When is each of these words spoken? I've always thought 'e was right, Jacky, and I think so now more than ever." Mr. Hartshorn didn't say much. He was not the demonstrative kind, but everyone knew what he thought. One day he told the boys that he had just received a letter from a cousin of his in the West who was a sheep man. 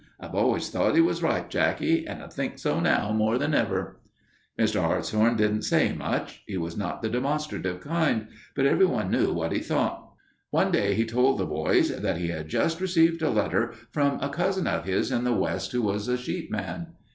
I've 0.19 0.33
always 0.33 0.71
thought 0.71 0.97
'e 0.97 1.01
was 1.01 1.21
right, 1.21 1.47
Jacky, 1.47 2.07
and 2.07 2.23
I 2.23 2.27
think 2.27 2.57
so 2.57 2.79
now 2.79 3.11
more 3.13 3.37
than 3.37 3.53
ever." 3.53 3.99
Mr. 4.59 4.81
Hartshorn 4.81 5.35
didn't 5.37 5.61
say 5.61 5.93
much. 5.93 6.41
He 6.47 6.57
was 6.57 6.75
not 6.75 7.03
the 7.03 7.09
demonstrative 7.11 7.81
kind, 7.81 8.25
but 8.55 8.65
everyone 8.65 9.11
knew 9.11 9.31
what 9.31 9.51
he 9.51 9.59
thought. 9.59 10.11
One 10.49 10.71
day 10.71 10.95
he 10.95 11.05
told 11.05 11.37
the 11.37 11.45
boys 11.45 11.89
that 11.95 12.17
he 12.17 12.29
had 12.29 12.47
just 12.49 12.81
received 12.81 13.21
a 13.21 13.29
letter 13.29 13.73
from 13.91 14.17
a 14.21 14.29
cousin 14.29 14.65
of 14.65 14.85
his 14.85 15.11
in 15.11 15.23
the 15.23 15.33
West 15.35 15.71
who 15.71 15.83
was 15.83 16.07
a 16.07 16.17
sheep 16.17 16.49
man. 16.49 16.93